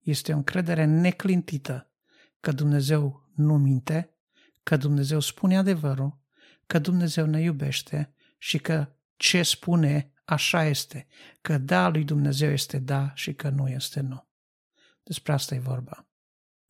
Este 0.01 0.33
o 0.33 0.35
încredere 0.35 0.85
neclintită 0.85 1.91
că 2.39 2.51
Dumnezeu 2.51 3.29
nu 3.35 3.57
minte, 3.57 4.15
că 4.63 4.77
Dumnezeu 4.77 5.19
spune 5.19 5.57
adevărul, 5.57 6.19
că 6.67 6.79
Dumnezeu 6.79 7.25
ne 7.25 7.41
iubește 7.41 8.13
și 8.37 8.57
că 8.57 8.87
ce 9.15 9.43
spune 9.43 10.11
așa 10.25 10.65
este, 10.65 11.07
că 11.41 11.57
da 11.57 11.89
lui 11.89 12.03
Dumnezeu 12.03 12.51
este 12.51 12.79
da 12.79 13.11
și 13.13 13.33
că 13.33 13.49
nu 13.49 13.67
este 13.67 13.99
nu. 13.99 14.27
Despre 15.03 15.33
asta 15.33 15.55
e 15.55 15.59
vorba. 15.59 16.05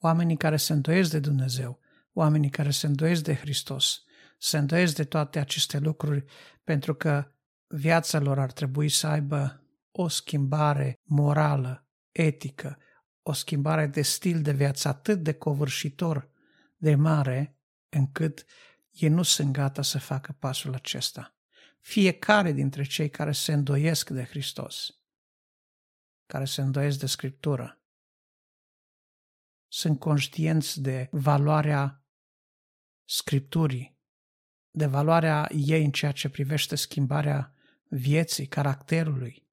Oamenii 0.04 0.38
care 0.38 0.58
se 0.58 0.74
îndoiesc 0.74 1.12
de 1.12 1.20
Dumnezeu, 1.20 1.80
oamenii 2.14 2.50
care 2.50 2.72
se 2.72 2.88
îndoiesc 2.88 3.24
de 3.24 3.36
Hristos, 3.36 4.04
se 4.38 4.58
îndoiesc 4.58 4.96
de 4.96 5.04
toate 5.04 5.40
aceste 5.40 5.80
lucruri 5.80 6.24
pentru 6.64 6.96
că 6.96 7.32
viața 7.68 8.20
lor 8.20 8.40
ar 8.40 8.52
trebui 8.52 8.90
să 8.90 9.08
aibă 9.08 9.64
o 9.92 10.08
schimbare 10.08 11.00
morală, 11.04 11.88
etică, 12.12 12.78
o 13.22 13.34
schimbare 13.34 13.88
de 13.88 14.02
stil 14.02 14.42
de 14.42 14.52
viață 14.52 14.88
atât 14.88 15.24
de 15.24 15.34
covârșitor, 15.34 16.30
de 16.78 16.96
mare, 16.96 17.58
încât 17.90 18.46
ei 18.92 19.10
nu 19.10 19.24
sunt 19.24 19.52
gata 19.52 19.82
să 19.82 20.00
facă 20.00 20.36
pasul 20.40 20.74
acesta. 20.74 21.36
Fiecare 21.80 22.52
dintre 22.52 22.84
cei 22.84 23.10
care 23.10 23.32
se 23.32 23.54
îndoiesc 23.54 24.10
de 24.10 24.24
Hristos, 24.24 25.00
care 26.26 26.46
se 26.46 26.62
îndoiesc 26.62 27.00
de 27.00 27.06
Scriptură, 27.06 27.81
sunt 29.72 30.00
conștienți 30.00 30.82
de 30.82 31.08
valoarea 31.12 32.06
Scripturii, 33.10 34.00
de 34.72 34.86
valoarea 34.86 35.50
ei 35.56 35.84
în 35.84 35.92
ceea 35.92 36.12
ce 36.12 36.30
privește 36.30 36.76
schimbarea 36.76 37.54
vieții, 37.90 38.48
caracterului, 38.48 39.48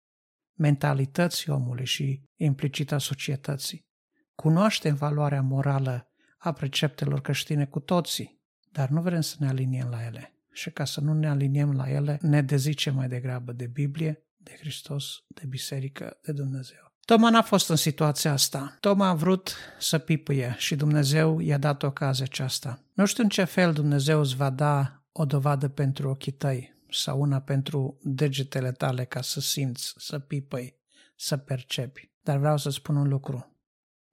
mentalității 0.58 1.52
omului 1.52 1.84
și 1.84 2.22
implicit 2.36 2.92
a 2.92 2.98
societății. 2.98 3.86
Cunoaștem 4.34 4.94
valoarea 4.94 5.42
morală 5.42 6.12
a 6.38 6.52
preceptelor 6.52 7.20
creștine 7.20 7.66
cu 7.66 7.80
toții, 7.80 8.40
dar 8.72 8.88
nu 8.88 9.02
vrem 9.02 9.20
să 9.20 9.36
ne 9.38 9.48
aliniem 9.48 9.88
la 9.88 10.04
ele. 10.04 10.32
Și 10.52 10.70
ca 10.70 10.84
să 10.84 11.00
nu 11.00 11.12
ne 11.12 11.28
aliniem 11.28 11.72
la 11.72 11.90
ele, 11.90 12.18
ne 12.22 12.42
dezicem 12.42 12.94
mai 12.94 13.08
degrabă 13.08 13.52
de 13.52 13.66
Biblie, 13.66 14.26
de 14.36 14.56
Hristos, 14.58 15.24
de 15.28 15.46
Biserică, 15.46 16.18
de 16.22 16.32
Dumnezeu. 16.32 16.87
Toma 17.08 17.30
n-a 17.30 17.42
fost 17.42 17.68
în 17.68 17.76
situația 17.76 18.32
asta. 18.32 18.76
Toma 18.80 19.08
a 19.08 19.14
vrut 19.14 19.56
să 19.78 19.98
pipăie 19.98 20.54
și 20.58 20.76
Dumnezeu 20.76 21.38
i-a 21.38 21.58
dat 21.58 21.82
ocazia 21.82 22.24
aceasta. 22.24 22.82
Nu 22.92 23.06
știu 23.06 23.22
în 23.22 23.28
ce 23.28 23.44
fel 23.44 23.72
Dumnezeu 23.72 24.20
îți 24.20 24.36
va 24.36 24.50
da 24.50 25.02
o 25.12 25.24
dovadă 25.24 25.68
pentru 25.68 26.08
ochii 26.08 26.32
tăi 26.32 26.74
sau 26.90 27.20
una 27.20 27.40
pentru 27.40 27.98
degetele 28.02 28.72
tale 28.72 29.04
ca 29.04 29.20
să 29.22 29.40
simți, 29.40 29.94
să 29.96 30.18
pipăi, 30.18 30.78
să 31.16 31.36
percepi. 31.36 32.10
Dar 32.20 32.38
vreau 32.38 32.56
să 32.56 32.70
spun 32.70 32.96
un 32.96 33.08
lucru. 33.08 33.56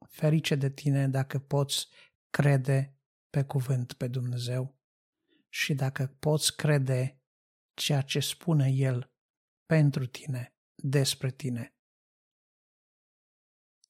Ferice 0.10 0.56
de 0.56 0.70
tine 0.70 1.08
dacă 1.08 1.40
poți 1.40 1.88
crede 2.30 2.98
pe 3.30 3.44
cuvânt 3.44 3.94
pe 3.94 4.08
Dumnezeu 4.08 4.75
și 5.50 5.74
dacă 5.74 6.16
poți 6.20 6.56
crede 6.56 7.22
ceea 7.74 8.02
ce 8.02 8.20
spune 8.20 8.70
El 8.70 9.12
pentru 9.66 10.06
tine, 10.06 10.56
despre 10.75 11.32
tine 11.32 11.75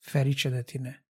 ferice 0.05 0.49
de 0.49 0.63
tine. 0.63 1.05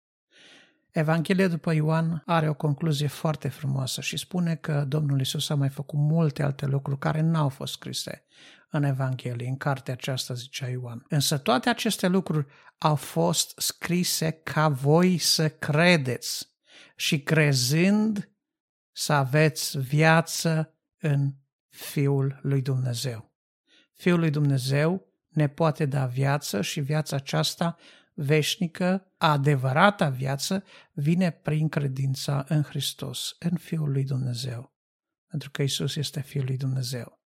Evanghelia 0.91 1.49
după 1.49 1.73
Ioan 1.73 2.23
are 2.27 2.49
o 2.49 2.55
concluzie 2.55 3.07
foarte 3.07 3.49
frumoasă 3.49 4.01
și 4.01 4.17
spune 4.17 4.55
că 4.55 4.85
Domnul 4.85 5.21
Isus 5.21 5.49
a 5.49 5.55
mai 5.55 5.69
făcut 5.69 5.99
multe 5.99 6.43
alte 6.43 6.67
lucruri 6.67 6.99
care 6.99 7.21
n-au 7.21 7.49
fost 7.49 7.73
scrise 7.73 8.25
în 8.71 8.83
Evanghelie, 8.83 9.49
în 9.49 9.57
cartea 9.57 9.95
aceasta, 9.95 10.35
zicea 10.35 10.69
Ioan. 10.69 11.05
Însă 11.09 11.39
toate 11.39 11.69
aceste 11.69 12.07
lucruri 12.07 12.47
au 12.79 12.95
fost 12.95 13.53
scrise 13.57 14.31
ca 14.31 14.69
voi 14.69 15.19
să 15.19 15.49
credeți 15.49 16.53
și 16.97 17.23
crezând 17.23 18.31
să 18.93 19.13
aveți 19.13 19.79
viață 19.79 20.75
în 20.99 21.35
Fiul 21.69 22.39
lui 22.43 22.63
Dumnezeu. 22.63 23.33
Fiul 23.93 24.19
lui 24.19 24.31
Dumnezeu 24.31 25.07
ne 25.29 25.49
poate 25.49 25.87
da 25.87 26.07
viață 26.07 26.61
și 26.61 26.81
viața 26.81 27.17
aceasta 27.17 27.77
veșnică, 28.15 29.13
adevărata 29.17 30.09
viață, 30.09 30.65
vine 30.93 31.31
prin 31.31 31.69
credința 31.69 32.45
în 32.49 32.63
Hristos, 32.63 33.37
în 33.39 33.57
Fiul 33.57 33.91
lui 33.91 34.05
Dumnezeu. 34.05 34.75
Pentru 35.27 35.51
că 35.51 35.63
Isus 35.63 35.97
este 35.97 36.21
Fiul 36.21 36.45
lui 36.45 36.57
Dumnezeu. 36.57 37.23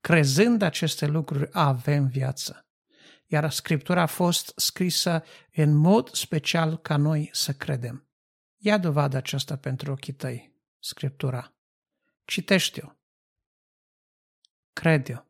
Crezând 0.00 0.62
aceste 0.62 1.06
lucruri, 1.06 1.48
avem 1.52 2.06
viață. 2.06 2.66
Iar 3.26 3.50
Scriptura 3.50 4.02
a 4.02 4.06
fost 4.06 4.52
scrisă 4.56 5.22
în 5.52 5.74
mod 5.74 6.14
special 6.14 6.78
ca 6.78 6.96
noi 6.96 7.30
să 7.32 7.52
credem. 7.52 8.08
Ia 8.56 8.78
dovadă 8.78 9.16
aceasta 9.16 9.56
pentru 9.56 9.92
ochii 9.92 10.12
tăi, 10.12 10.54
Scriptura. 10.78 11.54
Citește-o. 12.24 12.88
Crede-o 14.72 15.27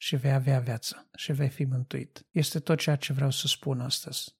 și 0.00 0.16
vei 0.16 0.32
avea 0.32 0.60
viață 0.60 1.08
și 1.14 1.32
vei 1.32 1.48
fi 1.48 1.64
mântuit. 1.64 2.26
Este 2.30 2.60
tot 2.60 2.78
ceea 2.78 2.96
ce 2.96 3.12
vreau 3.12 3.30
să 3.30 3.46
spun 3.46 3.80
astăzi. 3.80 4.36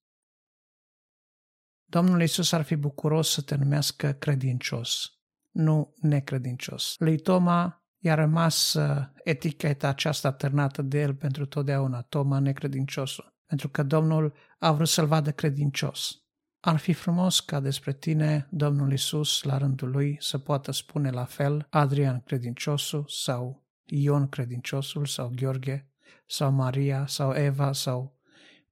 Domnul 1.84 2.20
Iisus 2.20 2.52
ar 2.52 2.62
fi 2.62 2.76
bucuros 2.76 3.30
să 3.30 3.42
te 3.42 3.54
numească 3.54 4.12
credincios, 4.12 5.18
nu 5.50 5.94
necredincios. 5.96 6.94
Lui 6.98 7.18
Toma 7.18 7.82
i-a 7.98 8.14
rămas 8.14 8.74
uh, 8.74 9.06
eticheta 9.24 9.88
aceasta 9.88 10.32
târnată 10.32 10.82
de 10.82 11.00
el 11.00 11.14
pentru 11.14 11.46
totdeauna, 11.46 12.02
Toma 12.02 12.38
necredinciosul, 12.38 13.36
pentru 13.46 13.68
că 13.68 13.82
Domnul 13.82 14.34
a 14.58 14.72
vrut 14.72 14.88
să-l 14.88 15.06
vadă 15.06 15.32
credincios. 15.32 16.22
Ar 16.60 16.76
fi 16.76 16.92
frumos 16.92 17.40
ca 17.40 17.60
despre 17.60 17.92
tine 17.92 18.48
Domnul 18.50 18.92
Isus, 18.92 19.42
la 19.42 19.58
rândul 19.58 19.90
lui, 19.90 20.16
să 20.20 20.38
poată 20.38 20.72
spune 20.72 21.10
la 21.10 21.24
fel 21.24 21.66
Adrian 21.70 22.20
credinciosul 22.20 23.04
sau 23.08 23.67
Ion 23.90 24.28
credinciosul 24.28 25.06
sau 25.06 25.32
Gheorghe 25.34 25.88
sau 26.26 26.50
Maria 26.50 27.06
sau 27.06 27.32
Eva 27.32 27.72
sau 27.72 28.18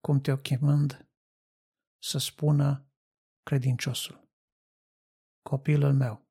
cum 0.00 0.20
te-o 0.20 0.36
chemând, 0.36 1.06
să 1.98 2.18
spună 2.18 2.86
credinciosul. 3.42 4.28
Copilul 5.42 5.92
meu, 5.92 6.26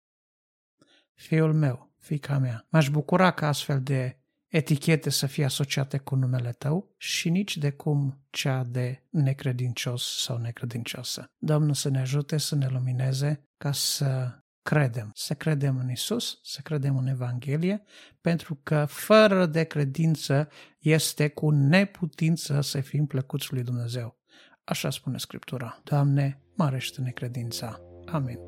fiul 1.13 1.53
meu, 1.53 1.93
fica 1.97 2.37
mea. 2.37 2.65
M-aș 2.69 2.89
bucura 2.89 3.31
ca 3.31 3.47
astfel 3.47 3.81
de 3.81 4.19
etichete 4.47 5.09
să 5.09 5.25
fie 5.25 5.45
asociate 5.45 5.97
cu 5.97 6.15
numele 6.15 6.51
tău 6.51 6.93
și 6.97 7.29
nici 7.29 7.57
de 7.57 7.71
cum 7.71 8.25
cea 8.29 8.63
de 8.63 9.03
necredincios 9.09 10.21
sau 10.21 10.37
necredincioasă. 10.37 11.25
Domnul 11.37 11.73
să 11.73 11.89
ne 11.89 11.99
ajute 11.99 12.37
să 12.37 12.55
ne 12.55 12.67
lumineze 12.67 13.49
ca 13.57 13.71
să 13.71 14.39
credem. 14.65 15.11
Să 15.13 15.33
credem 15.33 15.77
în 15.77 15.89
Isus, 15.89 16.39
să 16.43 16.61
credem 16.63 16.97
în 16.97 17.07
Evanghelie, 17.07 17.83
pentru 18.21 18.59
că 18.63 18.85
fără 18.87 19.45
de 19.45 19.63
credință 19.63 20.49
este 20.79 21.27
cu 21.27 21.49
neputință 21.49 22.61
să 22.61 22.81
fim 22.81 23.05
plăcuți 23.05 23.53
lui 23.53 23.63
Dumnezeu. 23.63 24.17
Așa 24.63 24.89
spune 24.89 25.17
Scriptura. 25.17 25.81
Doamne, 25.83 26.41
mărește 26.55 27.01
necredința. 27.01 27.81
Amin. 28.05 28.39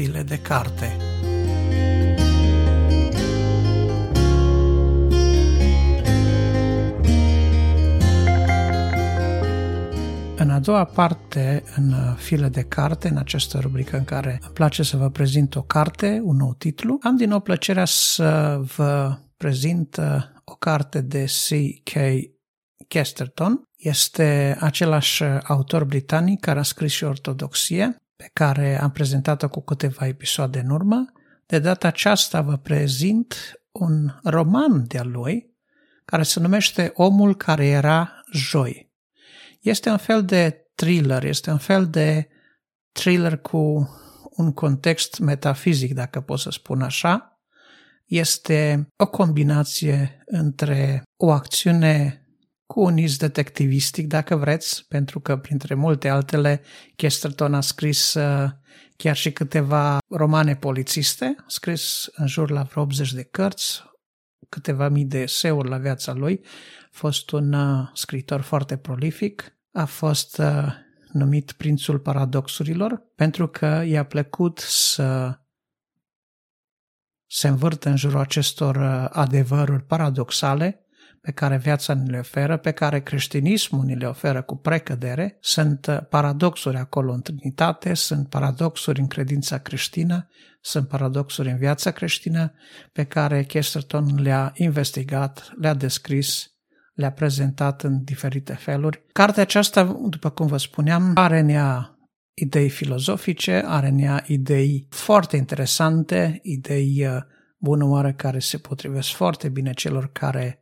File 0.00 0.22
de 0.22 0.38
carte. 0.38 0.96
În 10.36 10.50
a 10.50 10.58
doua 10.58 10.84
parte, 10.84 11.62
în 11.76 12.14
file 12.16 12.48
de 12.48 12.62
carte, 12.62 13.08
în 13.08 13.16
această 13.16 13.58
rubrică 13.58 13.96
în 13.96 14.04
care 14.04 14.38
îmi 14.42 14.52
place 14.52 14.82
să 14.82 14.96
vă 14.96 15.10
prezint 15.10 15.54
o 15.54 15.62
carte, 15.62 16.20
un 16.24 16.36
nou 16.36 16.54
titlu, 16.54 16.98
am 17.02 17.16
din 17.16 17.28
nou 17.28 17.40
plăcerea 17.40 17.84
să 17.84 18.60
vă 18.76 19.18
prezint 19.36 19.96
uh, 19.96 20.04
o 20.44 20.54
carte 20.54 21.00
de 21.00 21.24
C.K. 21.24 21.92
Kesterton. 22.88 23.62
Este 23.76 24.56
același 24.60 25.24
autor 25.24 25.84
britanic 25.84 26.40
care 26.40 26.58
a 26.58 26.62
scris 26.62 26.92
și 26.92 27.04
Ortodoxie, 27.04 27.96
pe 28.20 28.30
care 28.32 28.80
am 28.80 28.90
prezentat-o 28.90 29.48
cu 29.48 29.60
câteva 29.60 30.06
episoade 30.06 30.58
în 30.58 30.70
urmă. 30.70 31.12
De 31.46 31.58
data 31.58 31.88
aceasta 31.88 32.40
vă 32.40 32.56
prezint 32.56 33.60
un 33.72 34.10
roman 34.22 34.84
de-al 34.86 35.10
lui 35.10 35.54
care 36.04 36.22
se 36.22 36.40
numește 36.40 36.90
Omul 36.94 37.36
care 37.36 37.66
era 37.66 38.22
joi. 38.32 38.92
Este 39.60 39.90
un 39.90 39.96
fel 39.96 40.24
de 40.24 40.70
thriller, 40.74 41.24
este 41.24 41.50
un 41.50 41.58
fel 41.58 41.88
de 41.88 42.28
thriller 42.92 43.38
cu 43.38 43.88
un 44.30 44.52
context 44.52 45.18
metafizic, 45.18 45.94
dacă 45.94 46.20
pot 46.20 46.38
să 46.38 46.50
spun 46.50 46.82
așa. 46.82 47.40
Este 48.04 48.88
o 48.96 49.06
combinație 49.06 50.22
între 50.26 51.02
o 51.16 51.30
acțiune 51.30 52.19
cu 52.70 52.80
un 52.80 52.96
iz 52.96 53.16
detectivistic, 53.16 54.06
dacă 54.06 54.36
vreți, 54.36 54.86
pentru 54.88 55.20
că, 55.20 55.36
printre 55.36 55.74
multe 55.74 56.08
altele, 56.08 56.62
Chesterton 56.96 57.54
a 57.54 57.60
scris 57.60 58.14
uh, 58.14 58.48
chiar 58.96 59.16
și 59.16 59.32
câteva 59.32 59.98
romane 60.08 60.56
polițiste, 60.56 61.34
a 61.38 61.44
scris 61.46 62.08
în 62.14 62.26
jur 62.26 62.50
la 62.50 62.62
vreo 62.62 62.82
80 62.82 63.12
de 63.12 63.22
cărți, 63.22 63.82
câteva 64.48 64.88
mii 64.88 65.04
de 65.04 65.18
eseuri 65.18 65.68
la 65.68 65.76
viața 65.78 66.12
lui, 66.12 66.40
a 66.84 66.88
fost 66.90 67.30
un 67.30 67.52
uh, 67.52 67.88
scriitor 67.94 68.40
foarte 68.40 68.76
prolific, 68.76 69.58
a 69.72 69.84
fost 69.84 70.38
uh, 70.38 70.66
numit 71.12 71.52
prințul 71.52 71.98
paradoxurilor 71.98 73.02
pentru 73.14 73.48
că 73.48 73.82
i-a 73.86 74.04
plăcut 74.04 74.58
să 74.58 75.38
se 77.26 77.48
învârtă 77.48 77.88
în 77.88 77.96
jurul 77.96 78.20
acestor 78.20 78.76
adevăruri 79.12 79.84
paradoxale 79.84 80.84
pe 81.20 81.30
care 81.30 81.56
viața 81.56 81.94
ni 81.94 82.08
le 82.08 82.18
oferă, 82.18 82.56
pe 82.56 82.70
care 82.70 83.00
creștinismul 83.00 83.84
ni 83.84 83.94
le 83.94 84.06
oferă 84.06 84.42
cu 84.42 84.56
precădere, 84.56 85.36
sunt 85.40 85.86
uh, 85.86 85.98
paradoxuri 86.08 86.76
acolo 86.76 87.12
în 87.12 87.20
Trinitate, 87.20 87.94
sunt 87.94 88.28
paradoxuri 88.28 89.00
în 89.00 89.06
credința 89.06 89.58
creștină, 89.58 90.28
sunt 90.60 90.88
paradoxuri 90.88 91.50
în 91.50 91.56
viața 91.56 91.90
creștină 91.90 92.52
pe 92.92 93.04
care 93.04 93.42
Chesterton 93.42 94.22
le-a 94.22 94.52
investigat, 94.54 95.52
le-a 95.60 95.74
descris, 95.74 96.46
le-a 96.94 97.12
prezentat 97.12 97.82
în 97.82 98.02
diferite 98.04 98.54
feluri. 98.54 99.02
Cartea 99.12 99.42
aceasta, 99.42 100.00
după 100.08 100.30
cum 100.30 100.46
vă 100.46 100.56
spuneam, 100.56 101.12
are 101.14 101.38
în 101.38 101.48
ea 101.48 101.94
idei 102.34 102.68
filozofice, 102.68 103.62
are 103.66 103.88
în 103.88 103.98
ea 103.98 104.24
idei 104.26 104.86
foarte 104.90 105.36
interesante, 105.36 106.40
idei 106.42 107.06
uh, 107.06 107.22
bună 107.58 107.84
oară 107.84 108.12
care 108.12 108.38
se 108.38 108.58
potrivesc 108.58 109.08
foarte 109.08 109.48
bine 109.48 109.72
celor 109.72 110.10
care 110.12 110.59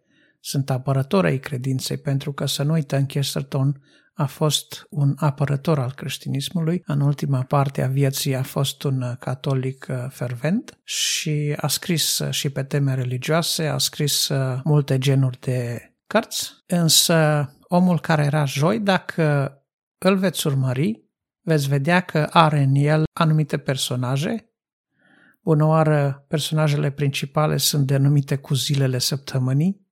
sunt 0.48 0.70
apărători 0.70 1.26
ai 1.26 1.38
credinței, 1.38 1.96
pentru 1.96 2.32
că 2.32 2.46
să 2.46 2.62
nu 2.62 2.72
uităm, 2.72 3.06
Chesterton 3.06 3.82
a 4.14 4.26
fost 4.26 4.86
un 4.90 5.14
apărător 5.16 5.78
al 5.78 5.92
creștinismului. 5.92 6.82
În 6.86 7.00
ultima 7.00 7.42
parte 7.42 7.82
a 7.82 7.88
vieții 7.88 8.34
a 8.34 8.42
fost 8.42 8.82
un 8.82 9.16
catolic 9.18 9.86
uh, 9.90 9.96
fervent 10.10 10.78
și 10.84 11.54
a 11.56 11.66
scris 11.66 12.18
uh, 12.18 12.30
și 12.30 12.50
pe 12.50 12.62
teme 12.62 12.94
religioase, 12.94 13.66
a 13.66 13.78
scris 13.78 14.28
uh, 14.28 14.60
multe 14.64 14.98
genuri 14.98 15.40
de 15.40 15.90
cărți, 16.06 16.52
însă 16.66 17.48
omul 17.62 18.00
care 18.00 18.24
era 18.24 18.44
joi, 18.44 18.80
dacă 18.80 19.52
îl 19.98 20.16
veți 20.16 20.46
urmări, 20.46 21.04
veți 21.40 21.68
vedea 21.68 22.00
că 22.00 22.28
are 22.30 22.62
în 22.62 22.74
el 22.74 23.04
anumite 23.12 23.58
personaje. 23.58 24.52
Bună 25.42 25.64
oară, 25.64 26.24
personajele 26.28 26.90
principale 26.90 27.56
sunt 27.56 27.86
denumite 27.86 28.36
cu 28.36 28.54
zilele 28.54 28.98
săptămânii, 28.98 29.87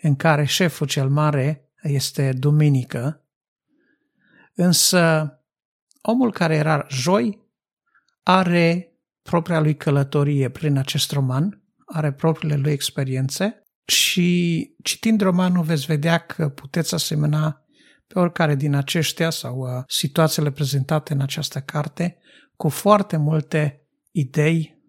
în 0.00 0.16
care 0.16 0.44
șeful 0.44 0.86
cel 0.86 1.08
mare 1.08 1.70
este 1.82 2.32
duminică, 2.32 3.24
însă 4.54 5.34
omul 6.02 6.32
care 6.32 6.54
era 6.54 6.86
joi 6.88 7.48
are 8.22 8.94
propria 9.22 9.60
lui 9.60 9.76
călătorie 9.76 10.48
prin 10.48 10.76
acest 10.76 11.12
roman, 11.12 11.62
are 11.86 12.12
propriile 12.12 12.56
lui 12.56 12.72
experiențe 12.72 13.62
și 13.84 14.74
citind 14.82 15.20
romanul 15.20 15.64
veți 15.64 15.86
vedea 15.86 16.18
că 16.18 16.48
puteți 16.48 16.94
asemăna 16.94 17.64
pe 18.06 18.18
oricare 18.18 18.54
din 18.54 18.74
aceștia 18.74 19.30
sau 19.30 19.58
uh, 19.58 19.82
situațiile 19.86 20.50
prezentate 20.50 21.12
în 21.12 21.20
această 21.20 21.60
carte 21.60 22.18
cu 22.56 22.68
foarte 22.68 23.16
multe 23.16 23.88
idei, 24.10 24.82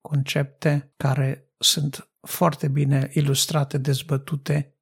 concepte 0.00 0.92
care 0.96 1.50
sunt 1.58 2.08
foarte 2.26 2.68
bine 2.68 3.10
ilustrate, 3.12 3.78
dezbătute 3.78 4.76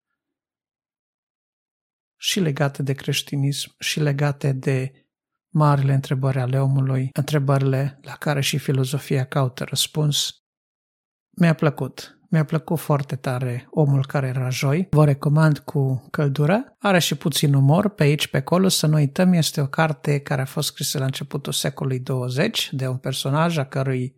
și 2.16 2.40
legate 2.40 2.82
de 2.82 2.92
creștinism 2.92 3.74
și 3.78 4.00
legate 4.00 4.52
de 4.52 4.92
marile 5.48 5.94
întrebări 5.94 6.38
ale 6.38 6.60
omului, 6.60 7.08
întrebările 7.12 7.98
la 8.02 8.12
care 8.12 8.40
și 8.40 8.58
filozofia 8.58 9.24
caută 9.24 9.64
răspuns. 9.64 10.44
Mi-a 11.30 11.54
plăcut. 11.54 12.18
Mi-a 12.30 12.44
plăcut 12.44 12.78
foarte 12.78 13.16
tare 13.16 13.66
Omul 13.70 14.06
care 14.06 14.26
era 14.26 14.48
joi. 14.48 14.86
Vă 14.90 15.04
recomand 15.04 15.58
cu 15.58 16.06
căldură. 16.10 16.76
Are 16.78 16.98
și 16.98 17.14
puțin 17.14 17.54
umor 17.54 17.88
pe 17.88 18.02
aici, 18.02 18.28
pe 18.28 18.36
acolo. 18.36 18.68
Să 18.68 18.86
nu 18.86 18.94
uităm, 18.94 19.32
este 19.32 19.60
o 19.60 19.66
carte 19.66 20.18
care 20.18 20.40
a 20.40 20.44
fost 20.44 20.68
scrisă 20.68 20.98
la 20.98 21.04
începutul 21.04 21.52
secolului 21.52 22.00
20 22.00 22.68
de 22.72 22.88
un 22.88 22.96
personaj 22.96 23.56
a 23.56 23.64
cărui 23.64 24.16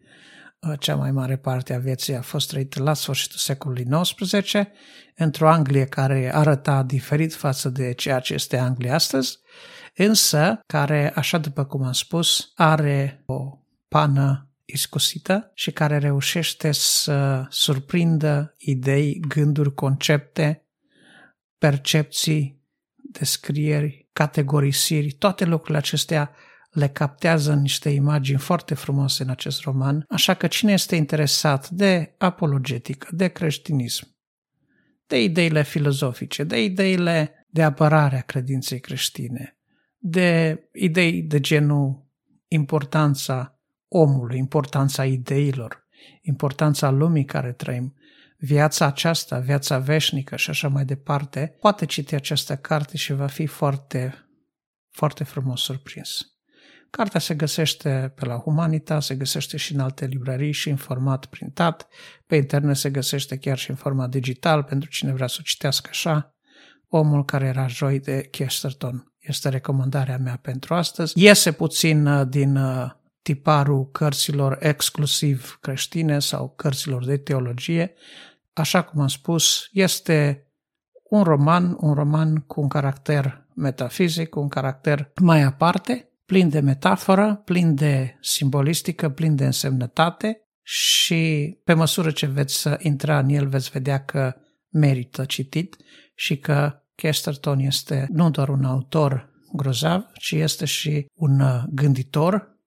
cea 0.78 0.96
mai 0.96 1.10
mare 1.10 1.36
parte 1.36 1.74
a 1.74 1.78
vieții 1.78 2.14
a 2.14 2.22
fost 2.22 2.48
trăită 2.48 2.82
la 2.82 2.94
sfârșitul 2.94 3.38
secolului 3.38 3.86
XIX, 4.02 4.52
într-o 5.14 5.48
Anglie 5.48 5.84
care 5.84 6.34
arăta 6.34 6.82
diferit 6.82 7.34
față 7.34 7.68
de 7.68 7.92
ceea 7.92 8.18
ce 8.18 8.34
este 8.34 8.56
Anglia 8.56 8.94
astăzi, 8.94 9.38
însă 9.94 10.60
care, 10.66 11.12
așa 11.14 11.38
după 11.38 11.64
cum 11.64 11.82
am 11.82 11.92
spus, 11.92 12.52
are 12.54 13.22
o 13.26 13.58
pană 13.88 14.50
iscusită 14.64 15.50
și 15.54 15.70
care 15.70 15.98
reușește 15.98 16.72
să 16.72 17.46
surprindă 17.48 18.54
idei, 18.58 19.20
gânduri, 19.28 19.74
concepte, 19.74 20.66
percepții, 21.58 22.62
descrieri, 22.96 24.08
categorisiri, 24.12 25.12
toate 25.12 25.44
lucrurile 25.44 25.78
acestea 25.78 26.30
le 26.76 26.88
captează 26.88 27.52
în 27.52 27.60
niște 27.60 27.88
imagini 27.88 28.38
foarte 28.38 28.74
frumoase 28.74 29.22
în 29.22 29.28
acest 29.28 29.60
roman, 29.60 30.04
așa 30.08 30.34
că 30.34 30.46
cine 30.46 30.72
este 30.72 30.96
interesat 30.96 31.70
de 31.70 32.14
apologetică, 32.18 33.08
de 33.10 33.28
creștinism, 33.28 34.16
de 35.06 35.22
ideile 35.22 35.62
filozofice, 35.62 36.44
de 36.44 36.64
ideile 36.64 37.46
de 37.48 37.62
apărare 37.62 38.16
a 38.16 38.20
credinței 38.20 38.80
creștine, 38.80 39.58
de 39.98 40.60
idei 40.72 41.22
de 41.22 41.40
genul 41.40 42.06
importanța 42.48 43.60
omului, 43.88 44.38
importanța 44.38 45.04
ideilor, 45.04 45.86
importanța 46.22 46.90
lumii 46.90 47.24
care 47.24 47.52
trăim, 47.52 47.94
viața 48.38 48.86
aceasta, 48.86 49.38
viața 49.38 49.78
veșnică 49.78 50.36
și 50.36 50.50
așa 50.50 50.68
mai 50.68 50.84
departe, 50.84 51.56
poate 51.60 51.86
citi 51.86 52.14
această 52.14 52.56
carte 52.56 52.96
și 52.96 53.12
va 53.12 53.26
fi 53.26 53.46
foarte, 53.46 54.14
foarte 54.90 55.24
frumos 55.24 55.62
surprins. 55.62 56.35
Cartea 56.96 57.20
se 57.20 57.34
găsește 57.34 58.12
pe 58.14 58.24
la 58.24 58.34
Humanita, 58.34 59.00
se 59.00 59.14
găsește 59.14 59.56
și 59.56 59.74
în 59.74 59.80
alte 59.80 60.06
librării 60.06 60.52
și 60.52 60.68
în 60.68 60.76
format 60.76 61.26
printat. 61.26 61.88
Pe 62.26 62.36
internet 62.36 62.76
se 62.76 62.90
găsește 62.90 63.36
chiar 63.36 63.58
și 63.58 63.70
în 63.70 63.76
format 63.76 64.10
digital 64.10 64.62
pentru 64.62 64.88
cine 64.88 65.12
vrea 65.12 65.26
să 65.26 65.36
o 65.40 65.42
citească 65.42 65.88
așa. 65.90 66.34
Omul 66.88 67.24
care 67.24 67.46
era 67.46 67.66
joi 67.66 68.00
de 68.00 68.20
Chesterton 68.30 69.12
este 69.18 69.48
recomandarea 69.48 70.18
mea 70.18 70.38
pentru 70.42 70.74
astăzi. 70.74 71.12
Iese 71.22 71.52
puțin 71.52 72.06
uh, 72.06 72.28
din 72.28 72.56
uh, 72.56 72.90
tiparul 73.22 73.90
cărților 73.90 74.58
exclusiv 74.60 75.58
creștine 75.60 76.18
sau 76.18 76.52
cărților 76.56 77.04
de 77.04 77.16
teologie. 77.16 77.94
Așa 78.52 78.82
cum 78.82 79.00
am 79.00 79.08
spus, 79.08 79.68
este 79.72 80.46
un 81.02 81.22
roman, 81.22 81.76
un 81.80 81.94
roman 81.94 82.36
cu 82.36 82.60
un 82.60 82.68
caracter 82.68 83.46
metafizic, 83.54 84.28
cu 84.28 84.40
un 84.40 84.48
caracter 84.48 85.12
mai 85.22 85.42
aparte, 85.42 86.05
plin 86.26 86.48
de 86.48 86.60
metaforă, 86.60 87.42
plin 87.44 87.74
de 87.74 88.18
simbolistică, 88.20 89.08
plin 89.08 89.36
de 89.36 89.44
însemnătate 89.44 90.40
și 90.62 91.54
pe 91.64 91.72
măsură 91.72 92.10
ce 92.10 92.26
veți 92.26 92.68
intra 92.78 93.18
în 93.18 93.28
el 93.28 93.48
veți 93.48 93.70
vedea 93.70 94.04
că 94.04 94.34
merită 94.68 95.24
citit 95.24 95.76
și 96.14 96.38
că 96.38 96.82
Chesterton 96.94 97.58
este 97.58 98.06
nu 98.10 98.30
doar 98.30 98.48
un 98.48 98.64
autor 98.64 99.30
grozav, 99.52 100.06
ci 100.14 100.30
este 100.30 100.64
și 100.64 101.06
un 101.14 101.40
gânditor 101.70 102.58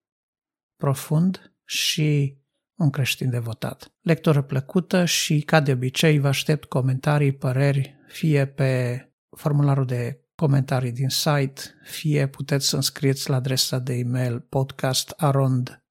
profund 0.77 1.53
și 1.65 2.37
un 2.77 2.89
creștin 2.89 3.29
devotat. 3.29 3.87
Lectură 4.01 4.41
plăcută 4.41 5.05
și, 5.05 5.41
ca 5.41 5.59
de 5.59 5.71
obicei, 5.71 6.19
vă 6.19 6.27
aștept 6.27 6.65
comentarii, 6.65 7.31
păreri, 7.31 7.95
fie 8.07 8.47
pe 8.47 9.03
formularul 9.37 9.85
de 9.85 10.23
comentarii 10.39 10.91
din 10.91 11.09
site, 11.09 11.61
fie 11.83 12.27
puteți 12.27 12.67
să 12.67 12.75
înscrieți 12.75 13.29
la 13.29 13.35
adresa 13.35 13.79
de 13.79 13.93
e-mail 13.93 14.39
podcastarond 14.39 15.83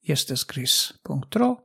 este 0.00 0.34
scris.ro 0.34 1.56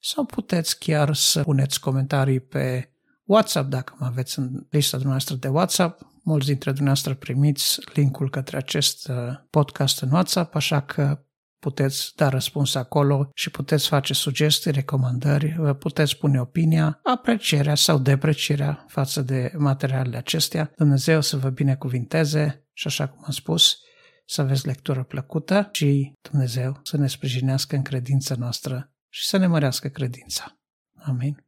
sau 0.00 0.24
puteți 0.24 0.78
chiar 0.78 1.14
să 1.14 1.42
puneți 1.42 1.80
comentarii 1.80 2.40
pe 2.40 2.92
WhatsApp 3.24 3.70
dacă 3.70 3.94
mă 3.98 4.06
aveți 4.06 4.38
în 4.38 4.66
lista 4.70 4.96
dumneavoastră 4.96 5.34
de 5.34 5.48
WhatsApp. 5.48 6.00
Mulți 6.22 6.46
dintre 6.46 6.70
dumneavoastră 6.70 7.14
primiți 7.14 7.80
linkul 7.94 8.30
către 8.30 8.56
acest 8.56 9.08
uh, 9.08 9.16
podcast 9.50 10.02
în 10.02 10.10
WhatsApp, 10.10 10.54
așa 10.54 10.80
că 10.80 11.22
puteți 11.60 12.12
da 12.16 12.28
răspuns 12.28 12.74
acolo 12.74 13.30
și 13.34 13.50
puteți 13.50 13.88
face 13.88 14.14
sugestii, 14.14 14.70
recomandări, 14.70 15.54
vă 15.58 15.72
puteți 15.72 16.16
pune 16.16 16.40
opinia, 16.40 17.00
aprecierea 17.02 17.74
sau 17.74 17.98
deprecierea 17.98 18.84
față 18.88 19.22
de 19.22 19.52
materialele 19.56 20.16
acestea. 20.16 20.72
Dumnezeu 20.76 21.20
să 21.20 21.36
vă 21.36 21.48
binecuvinteze 21.48 22.66
și 22.72 22.86
așa 22.86 23.08
cum 23.08 23.22
am 23.24 23.32
spus, 23.32 23.78
să 24.26 24.40
aveți 24.40 24.66
lectură 24.66 25.02
plăcută 25.02 25.68
și 25.72 26.12
Dumnezeu 26.30 26.80
să 26.82 26.96
ne 26.96 27.06
sprijinească 27.06 27.76
în 27.76 27.82
credința 27.82 28.34
noastră 28.38 28.92
și 29.08 29.26
să 29.26 29.36
ne 29.36 29.46
mărească 29.46 29.88
credința. 29.88 30.58
Amin. 30.94 31.47